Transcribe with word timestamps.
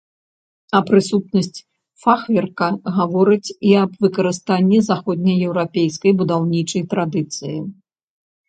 А 0.77 0.79
прысутнасць 0.87 1.61
фахверка 2.05 2.69
гаворыць 2.97 3.53
і 3.73 3.75
аб 3.83 3.91
выкарыстанні 4.07 4.79
заходнееўрапейскай 4.89 6.11
будаўнічай 6.23 6.83
традыцыі. 6.97 7.57